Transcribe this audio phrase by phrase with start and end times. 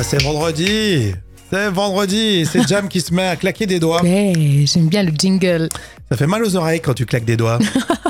[0.00, 1.12] Ah, c'est vendredi
[1.52, 4.02] C'est vendredi et c'est Jam qui se met à claquer des doigts.
[4.02, 4.32] Ouais,
[4.66, 5.68] j'aime bien le jingle.
[6.08, 7.58] Ça fait mal aux oreilles quand tu claques des doigts.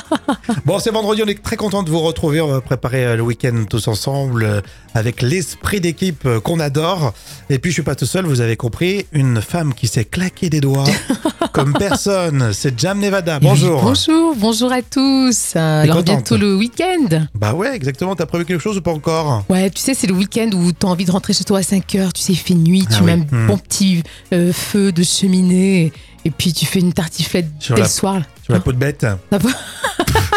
[0.65, 2.41] bon, c'est vendredi, on est très content de vous retrouver.
[2.41, 4.61] On va préparer euh, le week-end tous ensemble euh,
[4.95, 7.13] avec l'esprit d'équipe euh, qu'on adore.
[7.51, 10.49] Et puis, je suis pas tout seul, vous avez compris, une femme qui sait claquer
[10.51, 10.85] des doigts
[11.53, 12.53] comme personne.
[12.53, 13.39] C'est Jam Nevada.
[13.39, 13.83] Bonjour.
[13.83, 15.57] Bonjour, bonjour à tous.
[15.57, 17.27] Alors bientôt le week-end.
[17.35, 18.15] Bah ouais, exactement.
[18.17, 19.45] T'as prévu quelque chose ou pas encore?
[19.51, 21.63] Ouais, tu sais, c'est le week-end où tu as envie de rentrer chez toi à
[21.63, 22.13] 5 heures.
[22.13, 23.47] Tu sais, il fait nuit, Ah tu oui, mets un hmm.
[23.47, 24.03] bon petit
[24.33, 25.93] euh, feu de cheminée.
[26.25, 28.15] Et puis tu fais une tartiflette Sur dès la- le soir.
[28.17, 28.27] là.
[28.45, 29.07] Sur la peau de bête.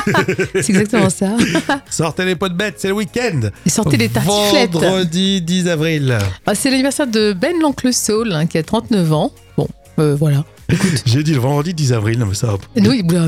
[0.54, 1.36] C'est exactement ça.
[1.90, 3.50] Sortez les peaux de bête, c'est le week-end.
[3.66, 4.72] Et sortez les tartiflettes.
[4.72, 6.18] Vendredi 10 avril.
[6.46, 9.32] Ah, c'est l'anniversaire de Ben l'oncle Saul, hein, qui a 39 ans.
[9.58, 9.68] Bon,
[10.00, 10.44] euh, voilà.
[11.05, 12.48] J'ai dit le vendredi 10 avril, non mais ça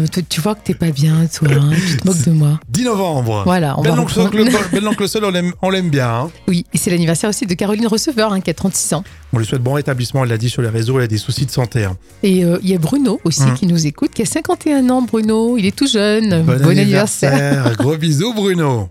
[0.07, 1.47] toi, tu vois que t'es pas bien, toi.
[1.51, 2.59] hein, tu te moques de moi.
[2.69, 3.43] 10 novembre.
[3.45, 5.07] Voilà, on va l'oncle reprendre.
[5.07, 5.29] Seul, on
[5.69, 6.09] l'aime- bien.
[6.09, 6.31] hein.
[6.47, 9.03] Oui, et c'est l'anniversaire aussi de Caroline Receveur, hein, qui a 36 ans.
[9.33, 11.45] On lui souhaite bon rétablissement, elle l'a dit sur les réseaux, elle a des soucis
[11.45, 11.87] de santé.
[12.23, 13.53] Et euh, il y a Bruno aussi Mm.
[13.55, 15.57] qui nous écoute, qui a 51 ans, Bruno.
[15.57, 16.43] Il est tout jeune.
[16.43, 16.53] Bon,
[17.77, 18.89] Gros bisous Bruno.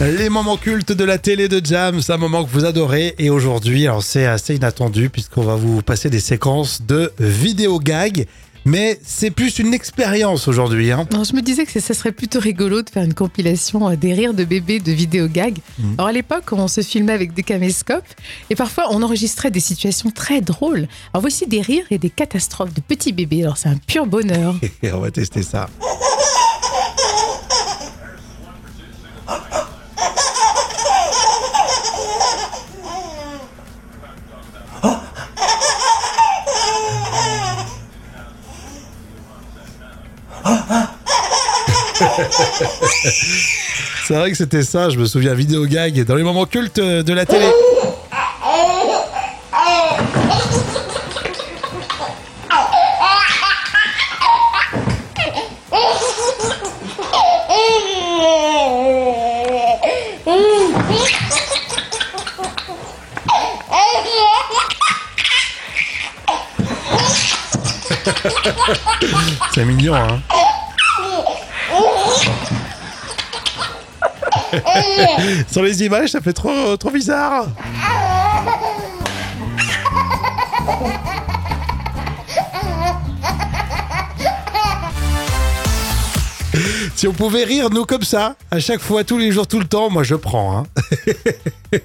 [0.00, 3.14] Les moments cultes de la télé de Jam, c'est un moment que vous adorez.
[3.18, 8.26] Et aujourd'hui, alors c'est assez inattendu puisqu'on va vous passer des séquences de vidéo gag.
[8.66, 10.90] Mais c'est plus une expérience aujourd'hui.
[10.90, 11.06] hein.
[11.12, 14.14] Non, je me disais que ça serait plutôt rigolo de faire une compilation euh, des
[14.14, 15.58] rires de bébés de vidéo gag.
[15.78, 15.94] Mhm.
[15.98, 18.06] Alors à l'époque, on se filmait avec des caméscopes
[18.48, 20.88] et parfois on enregistrait des situations très drôles.
[21.12, 23.42] Alors voici des rires et des catastrophes de petits bébés.
[23.42, 24.54] Alors c'est un pur bonheur.
[24.94, 25.68] On va tester ça.
[44.06, 47.12] C'est vrai que c'était ça, je me souviens, vidéo gag dans les moments cultes de
[47.12, 47.46] la télé.
[69.54, 70.33] C'est mignon, hein
[75.50, 77.46] Sur les images, ça fait trop, trop bizarre.
[86.94, 89.66] Si on pouvait rire, nous, comme ça, à chaque fois, tous les jours, tout le
[89.66, 90.58] temps, moi, je prends.
[90.58, 90.66] hein.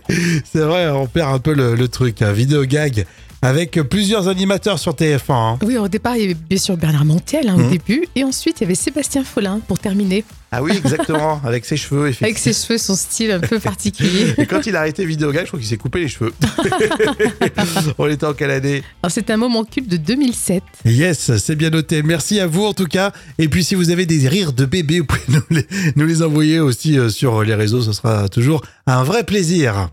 [0.46, 2.22] C'est vrai, on perd un peu le, le truc.
[2.22, 2.32] hein.
[2.32, 3.06] Vidéo gag
[3.42, 5.22] avec plusieurs animateurs sur TF1.
[5.32, 5.58] hein.
[5.64, 7.70] Oui, au départ, il y avait bien sûr Bernard Montiel hein, au Mhm.
[7.72, 10.26] début et ensuite il y avait Sébastien Follin pour terminer.
[10.52, 12.54] Ah oui, exactement, avec ses cheveux, Avec effectivement.
[12.54, 14.34] ses cheveux, son style un peu particulier.
[14.38, 16.34] Et quand il a arrêté vidéo gag, je crois qu'il s'est coupé les cheveux.
[17.98, 18.84] on était en quelle année?
[19.04, 20.64] Alors c'est un moment culte de 2007.
[20.86, 22.02] Yes, c'est bien noté.
[22.04, 23.12] Merci à vous en tout cas.
[23.38, 26.24] Et puis si vous avez des rires de bébé, vous pouvez nous les, nous les
[26.24, 27.82] envoyer aussi euh, sur les réseaux.
[27.82, 29.90] Ce sera toujours un vrai plaisir.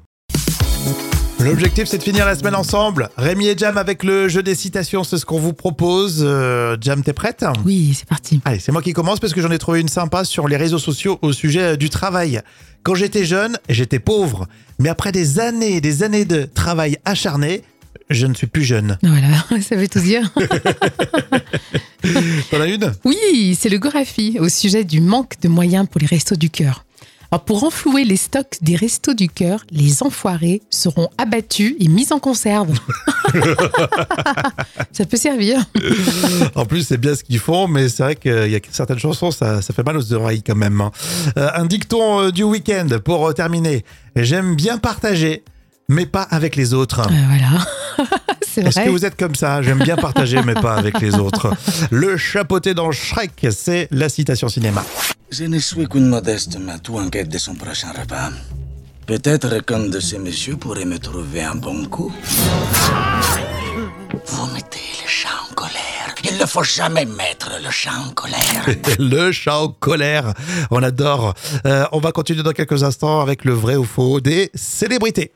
[1.47, 3.09] L'objectif, c'est de finir la semaine ensemble.
[3.17, 6.25] Rémi et Jam avec le jeu des citations, c'est ce qu'on vous propose.
[6.27, 8.41] Euh, Jam, t'es prête Oui, c'est parti.
[8.45, 10.81] Allez, c'est moi qui commence parce que j'en ai trouvé une sympa sur les réseaux
[10.81, 12.41] sociaux au sujet euh, du travail.
[12.83, 14.49] Quand j'étais jeune, j'étais pauvre.
[14.81, 17.63] Mais après des années et des années de travail acharné,
[18.11, 18.99] je ne suis plus jeune.
[19.05, 20.29] Voilà, ça veut tout dire.
[22.51, 22.93] T'en as une?
[23.05, 26.83] Oui, c'est le Gorafi au sujet du manque de moyens pour les restos du cœur.
[27.33, 32.13] Alors pour renflouer les stocks des restos du cœur, les enfoirés seront abattus et mis
[32.13, 32.71] en conserve.
[34.93, 35.65] ça peut servir.
[36.55, 39.31] En plus, c'est bien ce qu'ils font, mais c'est vrai qu'il y a certaines chansons,
[39.31, 40.81] ça, ça fait mal aux oreilles quand même.
[40.81, 40.91] hein.
[41.37, 43.85] Euh, un dicton euh, du week-end pour euh, terminer.
[44.15, 45.43] J'aime bien partager,
[45.89, 47.01] mais pas avec les autres.
[47.01, 48.09] Euh, voilà.
[48.69, 49.61] Est-ce que vous êtes comme ça?
[49.61, 51.51] J'aime bien partager, mais pas avec les autres.
[51.91, 54.83] Le chapeauté dans Shrek, c'est la citation cinéma.
[55.31, 58.31] Je ne suis qu'une modeste matou en quête de son prochain repas.
[59.07, 62.13] Peut-être qu'un de ces messieurs pourrait me trouver un bon coup.
[64.27, 66.15] Vous mettez le chat en colère.
[66.25, 68.67] Il ne faut jamais mettre le chat en colère.
[68.99, 70.33] Le chat en colère.
[70.71, 71.35] On adore.
[71.67, 75.33] Euh, on va continuer dans quelques instants avec le vrai ou faux des célébrités.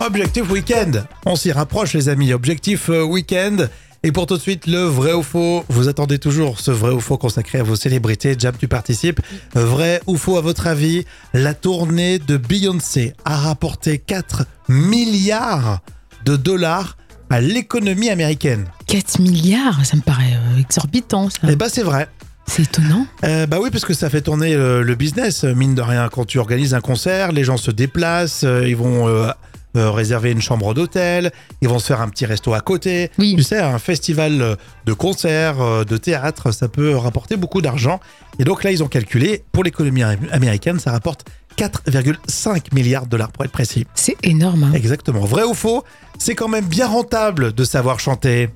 [0.00, 1.04] Objectif week-end.
[1.26, 2.32] On s'y rapproche, les amis.
[2.32, 3.68] Objectif euh, week-end.
[4.04, 5.64] Et pour tout de suite, le vrai ou faux.
[5.68, 8.34] Vous attendez toujours ce vrai ou faux consacré à vos célébrités.
[8.36, 9.20] Jam, tu participes.
[9.54, 11.04] Vrai ou faux, à votre avis,
[11.34, 15.80] la tournée de Beyoncé a rapporté 4 milliards
[16.24, 16.96] de dollars
[17.30, 18.66] à l'économie américaine.
[18.88, 21.38] 4 milliards, ça me paraît euh, exorbitant ça.
[21.48, 22.08] Eh ben, c'est vrai.
[22.46, 23.06] C'est étonnant.
[23.24, 26.08] Euh, bah oui, parce que ça fait tourner euh, le business, mine de rien.
[26.08, 29.30] Quand tu organises un concert, les gens se déplacent, euh, ils vont euh,
[29.76, 31.32] euh, réserver une chambre d'hôtel,
[31.62, 33.10] ils vont se faire un petit resto à côté.
[33.18, 33.34] Oui.
[33.36, 37.98] Tu sais, un festival euh, de concerts, euh, de théâtre, ça peut rapporter beaucoup d'argent.
[38.38, 41.24] Et donc là, ils ont calculé, pour l'économie am- américaine, ça rapporte
[41.58, 43.86] 4,5 milliards de dollars pour être précis.
[43.94, 44.64] C'est énorme.
[44.64, 44.72] hein.
[44.74, 45.20] Exactement.
[45.20, 45.84] Vrai ou faux
[46.18, 48.48] C'est quand même bien rentable de savoir chanter.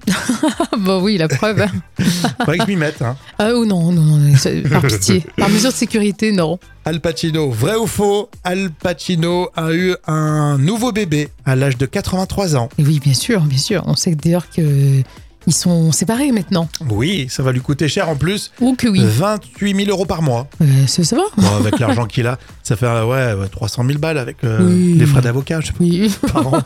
[0.73, 1.61] Ah bah oui, la preuve.
[1.61, 1.71] hein.
[2.39, 3.03] Faudrait que je m'y mette.
[3.03, 3.17] Hein.
[3.39, 4.33] Ah ou non, non, non,
[4.71, 5.25] par pitié.
[5.37, 6.59] Par mesure de sécurité, non.
[6.87, 11.85] Al Pacino, vrai ou faux Al Pacino a eu un nouveau bébé à l'âge de
[11.87, 12.69] 83 ans.
[12.79, 13.83] Et oui, bien sûr, bien sûr.
[13.87, 15.03] On sait que d'ailleurs que
[15.47, 16.69] ils sont séparés maintenant.
[16.91, 18.51] Oui, ça va lui coûter cher en plus.
[18.61, 19.01] Ou que oui.
[19.03, 20.49] 28 000 euros par mois.
[20.61, 23.85] Euh, ça, ça va Bon, avec l'argent qu'il a, ça fait euh, ouais, ouais, 300
[23.87, 24.95] 000 balles avec euh, Oui.
[24.99, 26.11] les frais d'avocat, je sais Oui.
[26.23, 26.63] pas, par an.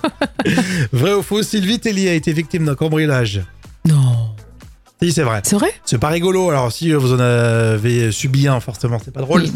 [0.93, 3.43] Vrai ou faux Sylvie Tellier a été victime d'un cambriolage.
[3.87, 4.31] Non.
[5.03, 5.41] Si, c'est vrai.
[5.45, 6.51] C'est vrai C'est pas rigolo.
[6.51, 9.43] Alors, si vous en avez subi un, forcément, c'est pas drôle.
[9.43, 9.53] Oui.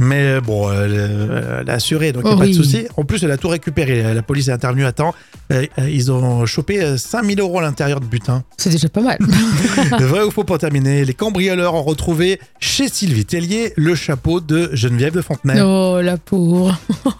[0.00, 2.86] Mais bon, elle, elle a assuré, donc il n'y a Oh pas de souci.
[2.96, 4.12] En plus, elle a tout récupéré.
[4.12, 5.14] La police est intervenue à temps.
[5.52, 8.42] Euh, euh, Ils ont chopé 5000 euros à l'intérieur de butin.
[8.56, 9.18] C'est déjà pas mal.
[10.00, 14.70] Vrai ou faux pour terminer Les cambrioleurs ont retrouvé chez Sylvie Tellier le chapeau de
[14.72, 15.60] Geneviève de Fontenay.
[15.62, 16.76] oh, la pauvre.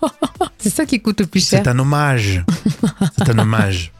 [0.59, 1.61] C'est ça qui coûte le plus cher.
[1.63, 2.45] C'est un hommage.
[3.17, 3.93] C'est un hommage.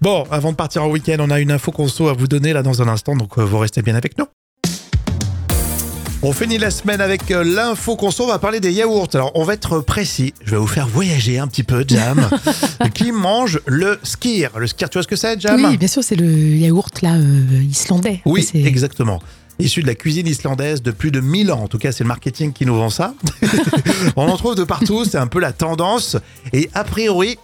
[0.00, 2.62] Bon, avant de partir en week-end, on a une info conso à vous donner là
[2.62, 4.26] dans un instant, donc euh, vous restez bien avec nous.
[6.22, 9.08] On finit la semaine avec euh, l'info conso, on va parler des yaourts.
[9.14, 12.28] Alors, on va être précis, je vais vous faire voyager un petit peu, Jam.
[12.94, 14.50] qui mange le skir?
[14.58, 15.64] Le skir, tu vois ce que c'est, Jam?
[15.64, 18.20] Oui, bien sûr, c'est le yaourt là euh, islandais.
[18.26, 19.20] Oui, C'est- exactement.
[19.58, 21.60] Issu de la cuisine islandaise de plus de 1000 ans.
[21.64, 23.12] En tout cas, c'est le marketing qui nous vend ça.
[24.16, 26.16] on en trouve de partout, c'est un peu la tendance.
[26.54, 27.36] Et a priori,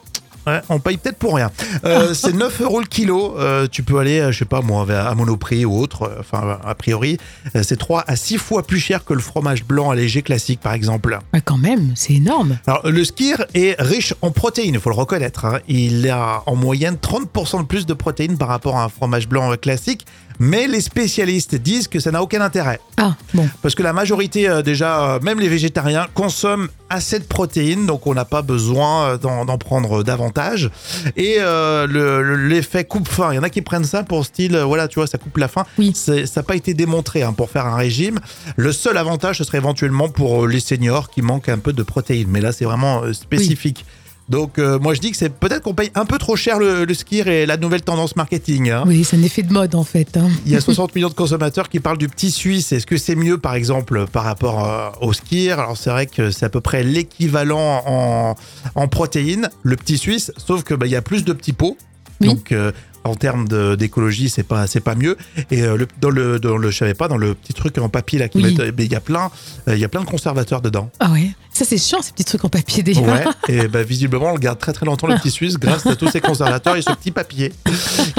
[0.46, 1.50] ouais, on paye peut-être pour rien.
[1.84, 3.36] Euh, c'est 9 euros le kilo.
[3.38, 6.10] Euh, tu peux aller, euh, je sais pas moi, à Monoprix ou autre.
[6.20, 7.18] Enfin, a priori,
[7.62, 11.18] c'est 3 à 6 fois plus cher que le fromage blanc allégé classique, par exemple.
[11.32, 12.58] Ah, quand même, c'est énorme.
[12.66, 15.44] Alors, le skir est riche en protéines, il faut le reconnaître.
[15.44, 15.58] hein.
[15.68, 19.54] Il a en moyenne 30% de plus de protéines par rapport à un fromage blanc
[19.56, 20.06] classique.
[20.38, 22.80] Mais les spécialistes disent que ça n'a aucun intérêt.
[22.96, 23.48] Ah, bon.
[23.62, 28.06] Parce que la majorité, euh, déjà, euh, même les végétariens, consomment assez de protéines, donc
[28.06, 30.70] on n'a pas besoin euh, d'en prendre davantage.
[31.16, 34.88] Et le- le- l'effet coupe-faim, il y en a qui prennent ça pour style, voilà,
[34.88, 35.64] tu vois, ça coupe la faim.
[35.78, 35.92] Oui.
[35.94, 38.18] Ça n'a pas été démontré hein, pour faire un régime.
[38.56, 42.28] Le seul avantage, ce serait éventuellement pour les seniors qui manquent un peu de protéines.
[42.30, 43.84] Mais là, c'est vraiment spécifique.
[44.28, 46.84] Donc, euh, moi, je dis que c'est peut-être qu'on paye un peu trop cher le,
[46.84, 48.70] le skir et la nouvelle tendance marketing.
[48.70, 48.82] hein.
[48.86, 50.16] Oui, c'est un effet de mode en fait.
[50.16, 50.28] hein.
[50.44, 52.72] Il y a 60 millions de consommateurs qui parlent du petit suisse.
[52.72, 56.32] Est-ce que c'est mieux, par exemple, par rapport euh, au skir Alors, c'est vrai que
[56.32, 58.34] c'est à peu près l'équivalent en,
[58.74, 61.76] en protéines, le petit suisse, sauf que bah, il y a plus de petits pots.
[62.20, 62.28] Oui.
[62.28, 62.72] Donc, euh,
[63.08, 65.16] en termes d'écologie, c'est pas c'est pas mieux.
[65.50, 67.88] Et euh, le, dans le dans le je savais pas dans le petit truc en
[67.88, 68.54] papier là, qui Oui.
[68.56, 69.30] mettent- mais il y a plein
[69.68, 70.90] euh, il y a plein de conservateurs dedans.
[71.00, 71.30] Ah ouais.
[71.52, 73.00] Ça, c'est chiant, ces petits trucs en papier déjà.
[73.00, 73.24] Ouais.
[73.48, 76.08] et bah, visiblement, on le garde très très longtemps le petit suisse grâce à tous
[76.10, 77.50] ces conservateurs et ce petit papier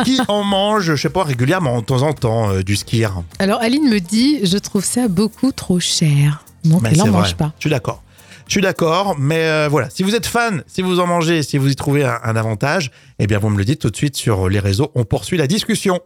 [0.04, 3.22] qui en mange, je sais pas régulièrement, de temps en temps, euh, du skir.
[3.38, 6.44] Alors, Aline me dit je trouve ça beaucoup trop cher.
[6.66, 7.54] Donc, elle n'en mange pas.
[7.58, 8.02] Je suis d'accord.
[8.48, 11.58] Je suis d'accord, mais euh, voilà, si vous êtes fan, si vous en mangez, si
[11.58, 14.16] vous y trouvez un, un avantage, eh bien vous me le dites tout de suite
[14.16, 14.90] sur les réseaux.
[14.96, 16.00] On poursuit la discussion.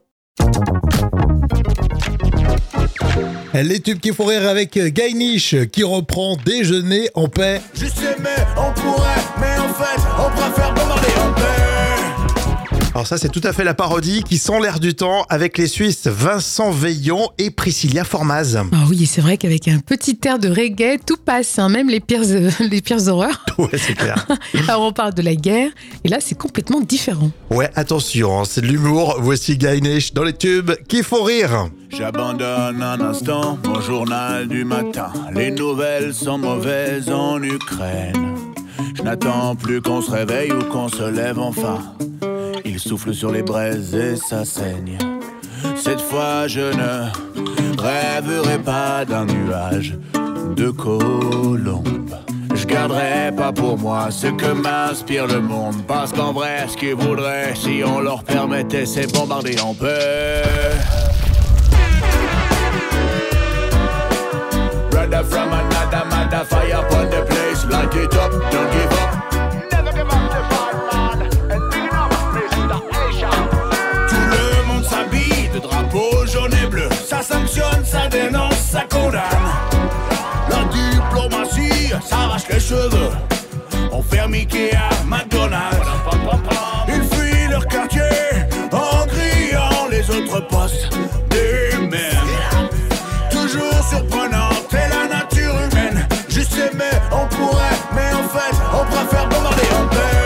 [3.54, 7.62] Les tubes qui font rire avec Guy Niche qui reprend Déjeuner en paix.
[7.74, 9.08] Juste aimer, on pourrait,
[9.40, 11.41] mais en fait, on préfère bombarder en paix.
[12.94, 15.68] Alors ça c'est tout à fait la parodie qui sent l'air du temps avec les
[15.68, 18.58] Suisses Vincent Veillon et Priscilla Formaz.
[18.74, 21.90] Ah oui, et c'est vrai qu'avec un petit air de reggae, tout passe, hein, même
[21.90, 23.46] les pires, euh, les pires horreurs.
[23.58, 24.28] Ouais c'est clair.
[24.68, 25.70] Alors, on parle de la guerre,
[26.04, 27.30] et là, c'est complètement différent.
[27.52, 29.18] Ouais attention, hein, c'est de l'humour.
[29.20, 31.68] Voici Guy Niche dans les tubes qui font rire.
[31.90, 35.14] J'abandonne un instant mon journal du matin.
[35.34, 38.36] Les nouvelles sont mauvaises en Ukraine.
[38.96, 41.80] Je n'attends plus qu'on se réveille ou qu'on se lève enfin.
[42.66, 44.98] Il souffle sur les braises et ça saigne.
[45.76, 49.98] Cette fois, je ne rêverai pas d'un nuage
[50.56, 52.16] de colombes.
[52.54, 55.84] Je garderai pas pour moi ce que m'inspire le monde.
[55.88, 60.44] Parce qu'en vrai, ce qu'ils voudraient, si on leur permettait, c'est bombarder en paix.
[82.72, 83.12] cheveux.
[83.92, 85.88] On ferme Ikea, McDonald's.
[86.88, 88.02] Ils fuient leur quartier
[88.72, 90.90] en grillant les autres postes
[91.30, 92.32] des mêmes.
[93.30, 96.08] Toujours surprenante et la nature humaine.
[96.30, 100.22] Juste aimer, on pourrait, mais en fait, on préfère bombarder en paix.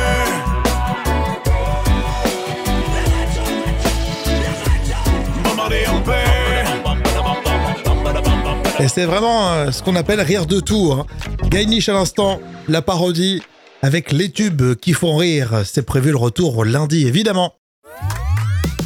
[8.79, 10.99] Et c'est vraiment euh, ce qu'on appelle rire de tour.
[10.99, 11.34] Hein.
[11.55, 13.41] Gainish à l'instant, la parodie
[13.81, 15.61] avec les tubes qui font rire.
[15.63, 17.53] C'est prévu le retour lundi, évidemment.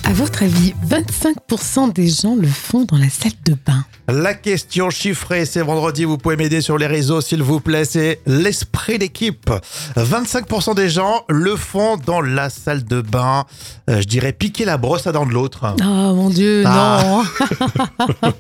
[0.10, 3.86] À votre avis, 25% des gens le font dans la salle de bain.
[4.08, 8.20] La question chiffrée, c'est vendredi, vous pouvez m'aider sur les réseaux s'il vous plaît, c'est
[8.26, 9.52] l'esprit d'équipe.
[9.96, 13.46] 25% des gens le font dans la salle de bain.
[13.88, 15.76] Euh, je dirais piquer la brosse à dents de l'autre.
[15.80, 15.84] Oh
[16.16, 17.04] mon Dieu, Ah.
[17.06, 17.24] non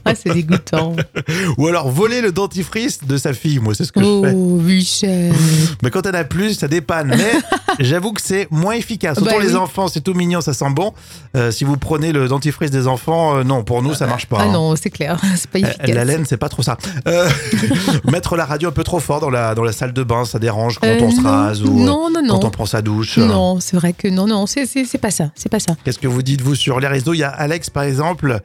[0.15, 0.95] C'est dégoûtant.
[1.59, 4.33] Ou alors voler le dentifrice de sa fille, moi c'est ce que je fais.
[4.35, 5.33] Oh, Michel.
[5.83, 7.13] Mais quand elle a plus, ça dépanne.
[7.15, 7.31] Mais
[7.79, 9.19] j'avoue que c'est moins efficace.
[9.19, 9.55] Autant Bah les oui.
[9.55, 10.93] enfants, c'est tout mignon, ça sent bon.
[11.37, 14.37] Euh, si vous prenez le dentifrice des enfants, euh, non, pour nous, ça marche pas.
[14.39, 14.51] Ah hein.
[14.53, 15.89] non, c'est clair, c'est pas Euh, efficace.
[15.89, 16.77] La laine, c'est pas trop ça.
[17.07, 17.27] Euh,
[18.11, 20.39] mettre la radio un peu trop fort dans la, dans la salle de bain, ça
[20.39, 21.29] dérange quand Euh, on se non.
[21.29, 22.45] rase ou euh, Non, non, quand non.
[22.47, 23.17] on prend sa douche.
[23.17, 25.75] Non, c'est vrai que non, non, c'est c'est- c'est pas ça, c'est pas ça.
[25.83, 27.13] Qu'est-ce que vous dites, vous, sur les réseaux?
[27.13, 28.39] Il y a Alex, par exemple,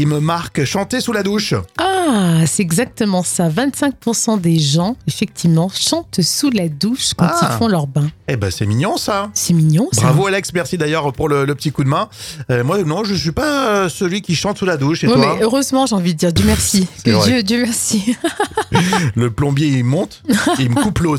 [0.00, 1.54] il me marque chanter sous la douche.
[1.78, 3.48] Ah, c'est exactement ça.
[3.48, 7.48] 25% des gens, effectivement, chantent sous la douche quand Ah.
[7.52, 8.08] ils font leur bain.
[8.28, 9.30] Eh ben, c'est mignon, ça.
[9.34, 10.02] C'est mignon, ça.
[10.02, 12.08] Bravo Alex, merci d'ailleurs pour le, le petit coup de main.
[12.50, 15.16] Euh, moi non, je suis pas euh, celui qui chante sous la douche et toi
[15.16, 16.86] mais heureusement, j'ai envie de dire Dieu merci.
[17.04, 17.24] Que.
[17.24, 18.16] Dieu, Dieu merci.
[19.14, 20.22] Le plombier il monte,
[20.58, 21.16] il me coupe l'eau.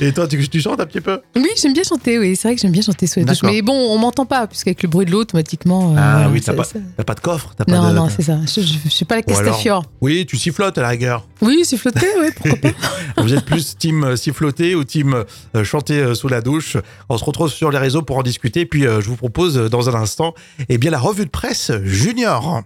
[0.00, 1.20] Et toi tu, tu chantes un petit peu?
[1.36, 2.36] Oui, j'aime bien chanter, oui.
[2.36, 3.42] C'est vrai que j'aime bien chanter sous la douche.
[3.42, 5.92] Mais bon, on m'entend pas, puisqu'avec le bruit de l'eau, automatiquement.
[5.94, 6.64] euh, Ah oui, t'as pas,
[7.06, 7.94] pas de coffre, pas Non, de.
[7.94, 8.38] non, c'est ça.
[8.46, 9.84] Je, je, je suis pas la Ou alors- Castafiore.
[10.00, 11.26] Oui, tu sifflotes à la rigueur.
[11.40, 12.68] Oui, flotté, oui, pourquoi pas.
[13.22, 15.24] Vous êtes plus team euh, siffloter ou team
[15.56, 16.76] euh, chanter sous la douche.
[17.08, 18.64] On se retrouve sur les réseaux pour en discuter.
[18.66, 20.34] Puis je vous propose dans un instant,
[20.68, 22.62] eh bien la revue de presse junior.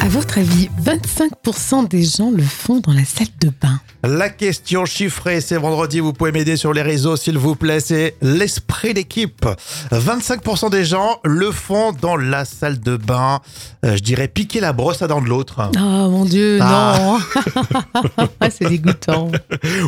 [0.00, 3.80] À votre avis, 25% des gens le font dans la salle de bain.
[4.04, 8.14] La question chiffrée, c'est vendredi, vous pouvez m'aider sur les réseaux s'il vous plaît, c'est
[8.22, 9.44] l'esprit d'équipe.
[9.90, 13.40] 25% des gens le font dans la salle de bain.
[13.84, 15.68] Euh, je dirais piquer la brosse à dents de l'autre.
[15.76, 17.18] Oh mon Dieu, Ah.
[18.16, 19.32] non C'est dégoûtant.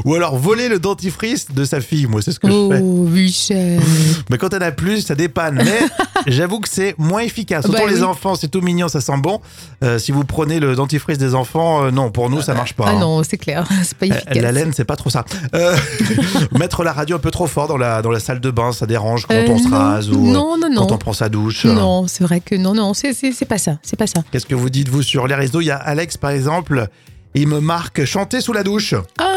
[0.05, 2.81] Ou alors voler le dentifrice de sa fille, moi c'est ce que je fais.
[2.83, 3.81] Oh, Michel.
[4.29, 5.62] Mais quand elle a plus, ça dépanne.
[5.64, 5.81] Mais
[6.26, 7.64] j'avoue que c'est moins efficace.
[7.67, 8.02] Bah Autant les oui.
[8.02, 9.40] enfants, c'est tout mignon, ça sent bon.
[9.85, 12.85] Euh, si vous prenez le dentifrice des enfants, euh, non, pour nous, ça marche pas.
[12.88, 13.00] Ah hein.
[13.00, 14.37] non, c'est clair, c'est pas Euh, efficace.
[14.43, 15.25] La laine, c'est pas trop ça.
[15.55, 15.76] Euh,
[16.59, 18.87] mettre la radio un peu trop fort dans la, dans la salle de bain, ça
[18.87, 19.76] dérange quand on se non.
[19.76, 20.83] rase ou euh, Non, non, non.
[20.87, 21.64] quand on prend sa douche.
[21.67, 24.23] Non, c'est vrai que non, non, c'est pas ça, c'est pas ça.
[24.31, 25.61] Qu'est-ce que vous dites, vous, sur les réseaux?
[25.61, 26.88] Il y a Alex, par exemple,
[27.35, 28.95] il me marque chanter sous la douche.
[29.19, 29.29] Ah,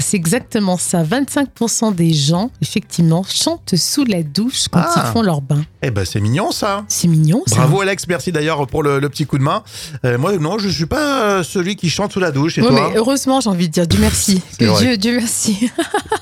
[0.00, 1.02] c'est exactement ça.
[1.02, 5.04] 25% des gens, effectivement, chantent sous la douche quand Ah.
[5.08, 5.62] ils font leur bain.
[5.82, 6.84] Eh ben, c'est mignon, ça.
[6.88, 7.56] C'est mignon, ça.
[7.56, 9.62] Bravo Alex, merci d'ailleurs pour le, le petit coup de main.
[10.04, 12.68] Euh, moi non, je suis pas euh, celui qui chante sous la douche et Ouais,
[12.68, 14.40] toi mais heureusement, j'ai envie de dire Dieu merci.
[14.58, 14.78] Que.
[14.78, 15.70] Dieu, Dieu merci.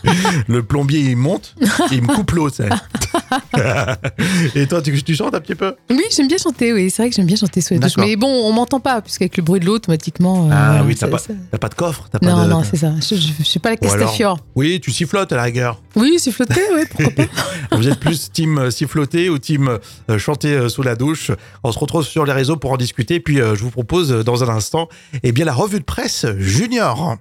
[0.48, 1.54] Le plombier il monte,
[1.92, 2.48] il me coupe l'eau,
[4.54, 5.74] et toi tu, tu chantes un petit peu?
[5.90, 6.90] Oui, j'aime bien chanter, oui.
[6.90, 7.96] C'est vrai que j'aime bien chanter sous la douche.
[7.98, 10.48] Mais bon, on m'entend pas, puisqu'avec le bruit de l'eau, automatiquement.
[10.50, 12.50] euh, Ah oui, t'as pas, ça- pas de coffre, pas Non, de.
[12.50, 12.92] non, c'est ça.
[13.00, 14.38] Je, je, suis pas la Castafiore.
[14.54, 15.80] Oui, tu sifflotes à la rigueur.
[15.96, 17.32] Oui, flotté, oui, pourquoi pas.
[17.76, 19.78] Vous êtes plus team euh, siffloter ou team
[20.10, 21.30] euh, chanter euh, sous la douche.
[21.64, 23.20] On se retrouve sur les réseaux pour en discuter.
[23.20, 24.88] Puis je vous propose dans un instant,
[25.22, 27.16] eh bien la revue de presse junior.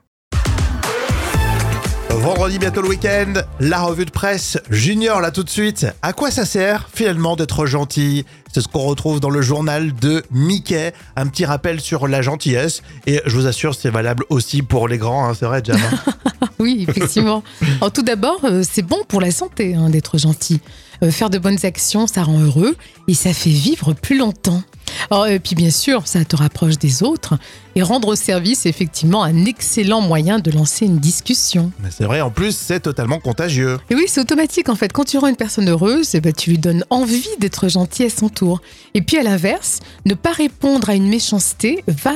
[2.22, 5.88] Vendredi bientôt le week-end, la revue de presse junior là tout de suite.
[6.04, 8.26] À quoi ça sert finalement d'être gentil?
[8.54, 10.94] C'est ce qu'on retrouve dans le journal de Mickey.
[11.16, 12.84] Un petit rappel sur la gentillesse.
[13.08, 15.78] Et je vous assure, c'est valable aussi pour les grands, hein, c'est vrai, Jam.
[15.82, 16.12] hein.
[16.60, 17.44] Oui, effectivement.
[17.80, 20.62] Alors, tout d'abord, euh, c'est bon pour la santé hein, d'être gentil.
[21.04, 22.76] Euh, faire de bonnes actions, ça rend heureux
[23.08, 24.62] et ça fait vivre plus longtemps.
[25.10, 27.40] Alors, et puis bien sûr, ça te rapproche des autres
[27.76, 31.72] et rendre service, c'est effectivement un excellent moyen de lancer une discussion.
[31.82, 33.80] Mais c'est vrai, en plus, c'est totalement contagieux.
[33.90, 34.92] Et oui, c'est automatique en fait.
[34.94, 38.10] Quand tu rends une personne heureuse, eh ben, tu lui donnes envie d'être gentil à
[38.10, 38.62] son tour.
[38.94, 42.14] Et puis à l'inverse, ne pas répondre à une méchanceté va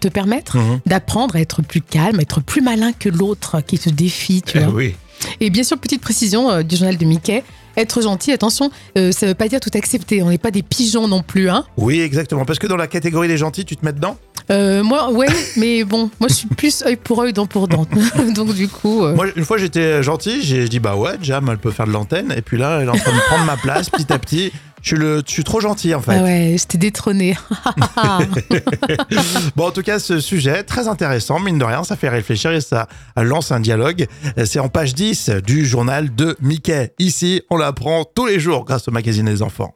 [0.00, 0.80] te permettre Mhm.
[0.86, 4.58] d'apprendre à être plus calme, à être plus malin que l'autre qui te défie, tu
[4.58, 4.72] Eh vois.
[4.74, 4.94] oui.
[5.40, 7.44] Et bien sûr, petite précision euh, du journal de Mickey,
[7.76, 10.22] être gentil, attention, euh, ça veut pas dire tout accepter.
[10.22, 11.64] On n'est pas des pigeons non plus, hein.
[11.76, 12.44] Oui, exactement.
[12.44, 14.16] Parce que dans la catégorie des gentils, tu te mets dedans?
[14.50, 15.26] Euh, moi, ouais,
[15.56, 17.86] mais bon, moi je suis plus œil pour œil, dent pour dent.
[18.34, 21.58] Donc du coup, euh, Moi, une fois, j'étais gentil, j'ai dit bah ouais, Jam, elle
[21.58, 22.32] peut faire de l'antenne.
[22.36, 24.52] Et puis là, elle est en train de prendre ma place petit à petit.
[24.84, 26.18] Je suis, le, je suis trop gentil en fait.
[26.18, 27.38] ah ouais, je t'ai détrôné.
[29.56, 32.60] Bon, en tout cas, ce sujet très intéressant, mine de rien, ça fait réfléchir et
[32.60, 32.86] ça
[33.16, 34.06] lance un dialogue.
[34.44, 36.92] C'est en page 10 du journal de Mickey.
[36.98, 39.74] Ici, on l'apprend tous les jours grâce au magazine des enfants.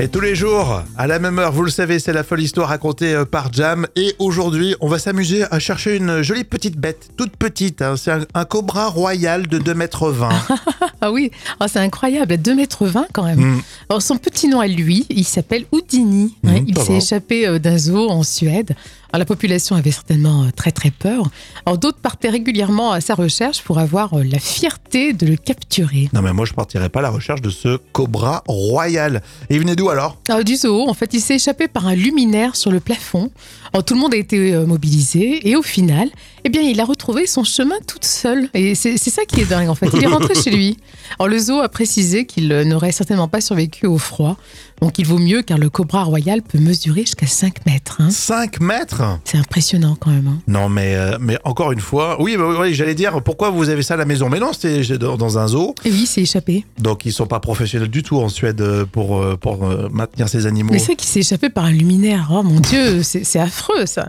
[0.00, 2.68] Et tous les jours, à la même heure, vous le savez, c'est la folle histoire
[2.70, 3.86] racontée euh, par Jam.
[3.94, 7.80] Et aujourd'hui, on va s'amuser à chercher une jolie petite bête, toute petite.
[7.80, 7.94] hein.
[7.96, 10.30] C'est un, un cobra royal de 2 mètres 20.
[11.06, 11.30] Ah oui,
[11.60, 13.38] Ah, c'est incroyable, à 2 mètres 20 quand même.
[13.56, 13.62] Mm.
[13.90, 16.34] Alors, son petit nom à lui, il s'appelle Houdini.
[16.46, 16.60] hein.
[16.60, 18.74] Mhm, il s'est échappé euh, d'un zoo en Suède.
[19.12, 21.28] Alors, la population avait certainement euh, très très peur.
[21.66, 26.08] Alors d'autres partaient régulièrement à sa recherche pour avoir euh, la fierté de le capturer.
[26.12, 29.22] Non mais moi je partirais pas à la recherche de ce cobra royal.
[29.50, 30.16] Et il venait d'où alors?
[30.28, 33.30] Alors, du zoo, en fait, il s'est échappé par un luminaire sur le plafond.
[33.72, 36.08] Alors, tout le monde a été mobilisé et au final,
[36.44, 38.48] eh bien, il a retrouvé son chemin toute seul.
[38.54, 39.88] Et c'est ça qui est dingue, en fait.
[39.94, 40.76] Il est rentré chez lui.
[41.18, 44.36] Alors, le zoo a précisé qu'il euh, n'aurait certainement pas survécu au froid.
[44.80, 47.96] Donc, il vaut mieux car le cobra royal peut mesurer jusqu'à 5 mètres.
[48.00, 48.10] hein.
[48.10, 49.02] 5 mètres?
[49.24, 50.26] C'est impressionnant quand même.
[50.28, 50.38] hein.
[50.48, 53.82] Non mais, euh, mais encore une fois, oui, bah, oui j'allais dire pourquoi vous avez
[53.82, 54.28] ça à la maison?
[54.28, 55.74] Mais non, c'était dans dans un zoo.
[55.84, 56.64] Et oui, il s'est échappé.
[56.78, 60.28] Donc ils sont pas professionnels du tout en Suède euh, pour, euh, pour euh, maintenir
[60.28, 60.72] ces animaux.
[60.72, 62.28] Mais c'est vrai qu'il s'est échappé par un luminaire.
[62.32, 64.08] Oh mon Dieu, c'est c'est affreux ça.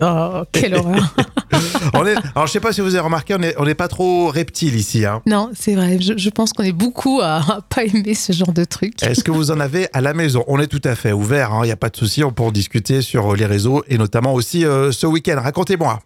[0.00, 1.14] Oh, quelle horreur.
[1.94, 3.86] On est, alors je sais pas si vous avez remarqué, on n'est on est pas
[3.88, 5.04] trop reptile ici.
[5.04, 5.20] Hein.
[5.26, 5.98] Non, c'est vrai.
[6.00, 8.94] Je, je pense qu'on est beaucoup à, à pas aimer ce genre de truc.
[9.02, 10.44] Est-ce que vous en avez à la maison?
[10.48, 12.50] On est tout à fait ouvert, il n'y a pas de souci, on peut en
[12.52, 15.38] discuter sur les réseaux et notamment aussi euh, ce week-end.
[15.42, 16.00] Racontez-moi.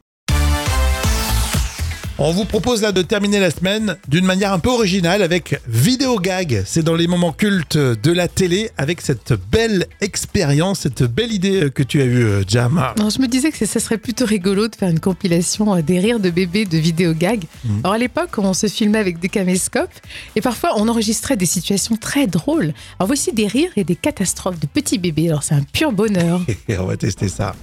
[2.19, 6.19] On vous propose là de terminer la semaine d'une manière un peu originale avec Vidéo
[6.19, 6.63] Gag.
[6.65, 11.71] C'est dans les moments cultes de la télé avec cette belle expérience, cette belle idée
[11.71, 12.83] que tu as eue, euh, Jam.
[12.99, 15.99] Non, je me disais que ça serait plutôt rigolo de faire une compilation euh, des
[15.99, 17.45] rires de bébés de vidéo gag.
[17.65, 17.81] Mhm.
[17.85, 19.91] Alors à l'époque, on se filmait avec des caméscopes
[20.37, 22.73] et parfois on enregistrait des situations très drôles.
[22.99, 25.29] Alors voici des rires et des catastrophes de petits bébés.
[25.29, 26.41] Alors c'est un pur bonheur.
[26.79, 27.55] on va tester ça.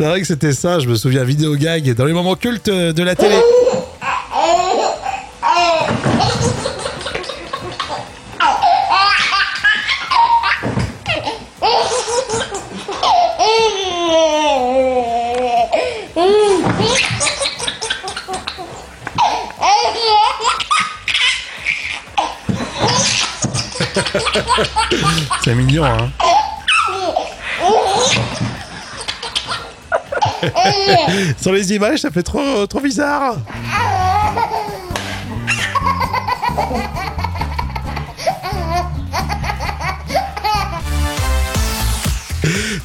[0.00, 3.02] C'est vrai que c'était ça, je me souviens, vidéo gag dans les moments cultes de
[3.02, 3.34] la télé.
[25.44, 26.10] C'est mignon, hein
[31.40, 33.36] Sur les images, ça fait trop, trop bizarre.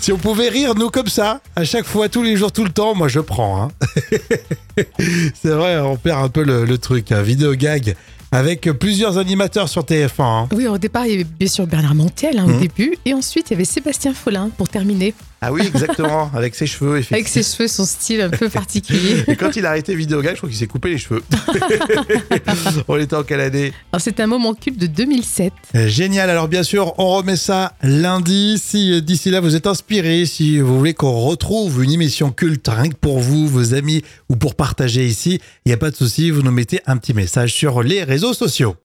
[0.01, 2.69] Si on pouvait rire, nous, comme ça, à chaque fois, tous les jours, tout le
[2.71, 3.63] temps, moi, je prends.
[3.63, 3.67] Hein.
[5.33, 7.11] C'est vrai, on perd un peu le, le truc.
[7.11, 7.21] Hein.
[7.21, 7.95] Vidéo gag
[8.31, 10.09] avec plusieurs animateurs sur TF1.
[10.21, 10.47] hein.
[10.51, 13.49] Oui, au départ, il y avait bien sûr Bernard Montiel hein, au début et ensuite
[13.49, 15.13] il y avait Sébastien Follin pour terminer.
[15.47, 17.17] Ah oui, exactement, avec ses cheveux, effectivement.
[17.17, 19.23] Avec ses cheveux, son style un peu particulier.
[19.27, 21.21] Et quand il a arrêté vidéo gag, je crois qu'il s'est coupé les cheveux.
[22.87, 23.71] on était en quelle année?
[23.93, 25.53] Alors c'est un moment culte de 2007.
[25.75, 26.31] Euh, Génial.
[26.31, 28.57] Alors bien sûr, on remet ça lundi.
[28.57, 32.67] Si euh, d'ici là vous êtes inspiré, si vous voulez qu'on retrouve une émission culte
[32.67, 35.95] rien que pour vous, vos amis ou pour partager ici, il n'y a pas de
[35.95, 38.75] souci, vous nous mettez un petit message sur les réseaux sociaux.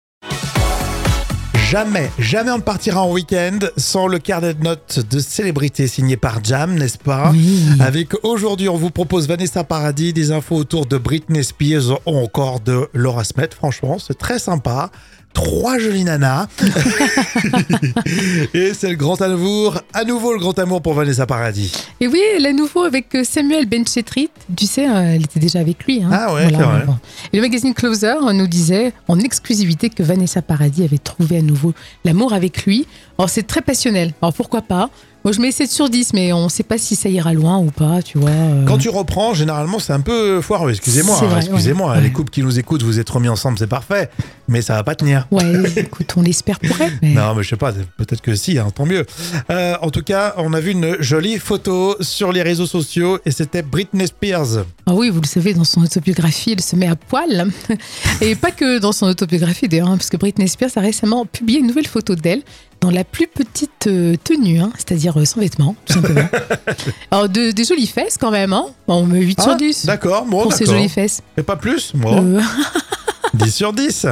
[1.71, 6.17] Jamais, jamais on ne partira en week-end sans le carnet de notes de célébrité signé
[6.17, 7.63] par Jam, n'est-ce pas Oui.
[7.79, 12.59] Avec aujourd'hui, on vous propose Vanessa Paradis, des infos autour de Britney Spears ou encore
[12.59, 13.51] de Laura Smet.
[13.55, 14.91] Franchement, c'est très sympa.
[15.33, 16.49] Trois jolies nanas.
[18.55, 21.73] Et c'est le grand amour, à nouveau le grand amour pour Vanessa Paradis.
[22.01, 24.29] Et oui, elle à nouveau avec euh, Samuel Benchetrit.
[24.57, 26.03] Tu sais, euh, elle était déjà avec lui.
[26.03, 26.11] hein.
[26.13, 26.85] Ah ouais, c'est vrai.
[26.85, 26.97] bon.
[27.33, 31.75] Et le magazine Closer nous disait en exclusivité que Vanessa Paradis avait trouvé à nouveau
[32.05, 32.87] l'amour avec lui.
[33.19, 34.13] Alors c'est très passionnel.
[34.23, 34.91] Alors pourquoi pas
[35.25, 37.59] Moi je mets 7 sur 10, mais on ne sait pas si ça ira loin
[37.59, 38.31] ou pas, tu vois.
[38.31, 38.65] euh.
[38.65, 40.71] Quand tu reprends, généralement, c'est un peu foireux.
[40.71, 41.93] Excusez-moi, hein, excusez-moi.
[41.93, 42.01] ouais.
[42.01, 44.09] Les couples qui nous écoutent, vous êtes remis ensemble, c'est parfait.
[44.49, 45.29] Mais ça va pas tenir.
[45.31, 45.43] Ouais,
[45.77, 46.93] écoute, on l'espère pour elle.
[47.03, 47.13] Mais...
[47.15, 49.05] Non, mais je sais pas, peut-être que si, hein, tant mieux.
[49.51, 53.31] Euh, en tout cas, on a vu une jolie photo sur les réseaux sociaux et
[53.31, 54.65] c'était Britney Spears.
[54.87, 57.51] Ah oui, vous le savez, dans son autobiographie, elle se met à poil.
[58.23, 61.61] Et pas que dans son autobiographie d'ailleurs, hein, parce que Britney Spears a récemment publié
[61.61, 62.43] une nouvelle photo d'elle
[62.81, 66.29] dans la plus petite euh, tenue, hein, c'est-à-dire euh, sans vêtements, tout simplement.
[67.11, 68.67] Alors, de- des jolies fesses quand même, hein.
[68.89, 71.21] on met 8 sur Ah, 10 D'accord, bon, pour ces jolies fesses.
[71.37, 72.21] Et pas plus, moi.
[72.23, 72.41] Euh,
[73.35, 74.07] 10 sur 10.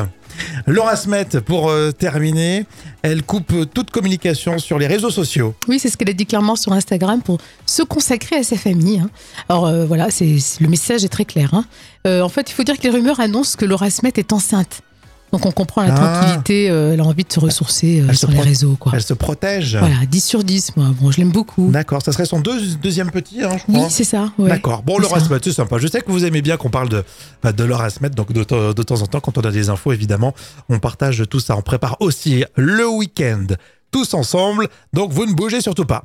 [0.68, 2.64] Laura Smet, pour euh, terminer,
[3.02, 5.54] elle coupe toute communication sur les réseaux sociaux.
[5.66, 9.00] oui, c'est ce qu'elle a dit clairement sur Instagram pour se consacrer à sa famille.
[9.00, 9.10] hein.
[9.48, 11.54] Alors euh, voilà, c'est c'est- le message est très clair.
[11.54, 11.64] hein.
[12.06, 14.82] Euh, en fait, il faut dire que les rumeurs annoncent que Laura Smet est enceinte.
[15.32, 15.96] Donc on comprend la Ah.
[16.20, 18.76] tranquillité, euh, elle a envie de se ressourcer euh, se sur les réseaux.
[18.80, 18.92] Quoi.
[18.94, 19.76] Elle se protège.
[19.76, 20.86] Voilà, 10 sur 10, moi.
[21.00, 21.70] Bon, je l'aime beaucoup.
[21.70, 23.90] D'accord, ça serait son deux- deuxième petit, hein, je Oui, crois.
[23.90, 24.32] c'est ça.
[24.38, 24.48] ouais.
[24.48, 24.82] D'accord.
[24.82, 25.08] Bon, ça.
[25.14, 25.78] Rasmet, c'est sympa.
[25.78, 27.04] Je sais que vous aimez bien qu'on parle de,
[27.42, 28.42] bah, de leur Rasmet, donc de
[28.82, 30.34] temps en temps, quand on a des infos, évidemment,
[30.68, 31.56] on partage tout ça.
[31.56, 33.46] On prépare aussi le week-end
[33.90, 36.04] tous ensemble, donc vous ne bougez surtout pas.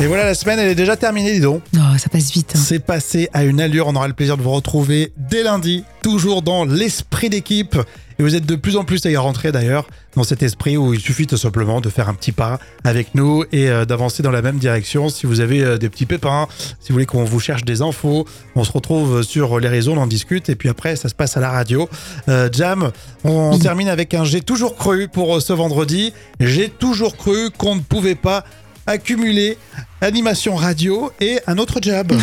[0.00, 1.60] Et voilà, la semaine, elle est déjà terminée, dis donc.
[1.72, 2.52] Non, ça passe vite.
[2.54, 2.58] hein.
[2.62, 3.88] C'est passé à une allure.
[3.88, 7.76] On aura le plaisir de vous retrouver dès lundi, toujours dans l'esprit d'équipe.
[8.20, 10.94] Et vous êtes de plus en plus à y rentrer d'ailleurs, dans cet esprit où
[10.94, 14.30] il suffit tout simplement de faire un petit pas avec nous et euh, d'avancer dans
[14.30, 15.08] la même direction.
[15.08, 16.46] Si vous avez euh, des petits pépins,
[16.80, 19.98] si vous voulez qu'on vous cherche des infos, on se retrouve sur les réseaux, on
[19.98, 21.88] en discute et puis après ça se passe à la radio.
[22.28, 22.90] Euh, Jam,
[23.24, 23.58] on Oui.
[23.58, 26.12] termine avec un j'ai toujours cru pour ce vendredi.
[26.40, 28.44] J'ai toujours cru qu'on ne pouvait pas
[28.88, 29.58] accumuler
[30.00, 32.12] animation radio et un autre job.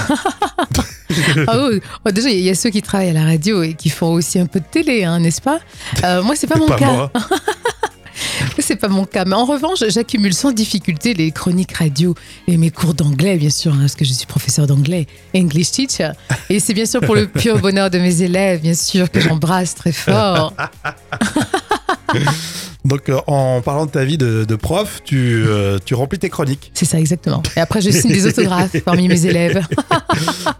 [1.48, 3.90] Ah oui, oh, déjà, il y a ceux qui travaillent à la radio et qui
[3.90, 5.60] font aussi un peu de télé, hein, n'est-ce pas?
[6.04, 6.92] Euh, Moi, c'est pas mon Pas cas.
[6.92, 7.12] moi.
[8.60, 9.24] C'est pas mon cas.
[9.26, 12.16] Mais en revanche, j'accumule sans difficulté les chroniques radio
[12.48, 16.12] et mes cours d'anglais, bien sûr, hein, parce que je suis professeur d'anglais, English teacher.
[16.50, 19.76] Et c'est bien sûr pour le pur bonheur de mes élèves, bien sûr, que j'embrasse
[19.76, 20.54] très fort.
[22.86, 26.30] Donc, euh, en parlant de ta vie de, de prof, tu, euh, tu remplis tes
[26.30, 26.72] chroniques.
[26.74, 27.42] C'est ça, exactement.
[27.58, 29.62] Et après, je signe des autographes parmi mes élèves.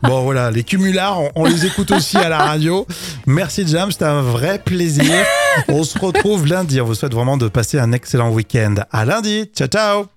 [0.04, 2.86] Bon, voilà, les cumulards, on, on les écoute aussi à la radio.
[3.26, 5.26] Merci, Jam, c'était un vrai plaisir.
[5.68, 6.82] On se retrouve lundi.
[6.82, 8.76] On vous souhaite vraiment de passer un excellent week-end.
[8.92, 9.50] À lundi.
[9.56, 10.15] Ciao, ciao.